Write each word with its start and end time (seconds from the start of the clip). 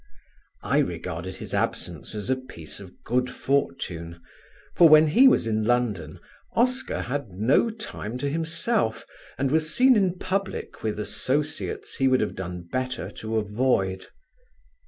I 0.63 0.79
regarded 0.79 1.35
his 1.35 1.53
absence 1.53 2.15
as 2.15 2.31
a 2.31 2.35
piece 2.35 2.79
of 2.79 3.03
good 3.03 3.29
fortune, 3.29 4.19
for 4.75 4.89
when 4.89 5.05
he 5.05 5.27
was 5.27 5.45
in 5.45 5.63
London, 5.63 6.19
Oscar 6.53 7.01
had 7.03 7.29
no 7.29 7.69
time 7.69 8.17
to 8.17 8.27
himself, 8.27 9.05
and 9.37 9.51
was 9.51 9.71
seen 9.75 9.95
in 9.95 10.17
public 10.17 10.81
with 10.81 10.99
associates 10.99 11.97
he 11.97 12.07
would 12.07 12.19
have 12.21 12.33
done 12.33 12.67
better 12.71 13.11
to 13.11 13.37
avoid. 13.37 14.07